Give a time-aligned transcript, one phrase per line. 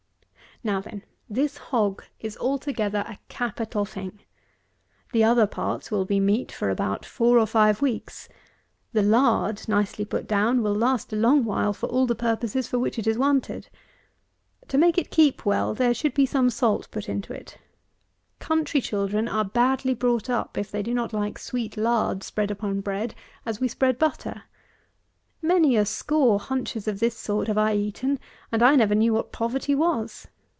[0.63, 0.91] 152.
[0.91, 1.09] Now, then,
[1.43, 4.19] this hog is altogether a capital thing.
[5.11, 8.29] The other parts will be meat for about four or five weeks.
[8.93, 12.77] The lard, nicely put down, will last a long while for all the purposes for
[12.77, 13.69] which it is wanted.
[14.67, 17.57] To make it keep well there should be some salt put into it.
[18.37, 22.81] Country children are badly brought up if they do not like sweet lard spread upon
[22.81, 23.15] bread,
[23.47, 24.43] as we spread butter.
[25.41, 28.19] Many a score hunches of this sort have I eaten,
[28.51, 30.27] and I never knew what poverty was.